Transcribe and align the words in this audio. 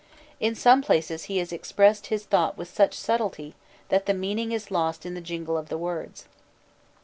In 0.39 0.55
some 0.55 0.81
places 0.81 1.25
he 1.25 1.37
has 1.37 1.53
expressed 1.53 2.07
his 2.07 2.25
thought 2.25 2.57
with 2.57 2.67
such 2.73 2.95
subtlety, 2.97 3.53
that 3.89 4.07
the 4.07 4.15
meaning 4.15 4.51
is 4.51 4.71
lost 4.71 5.05
in 5.05 5.13
the 5.13 5.21
jingle 5.21 5.59
of 5.59 5.69
the 5.69 5.77
words. 5.77 6.25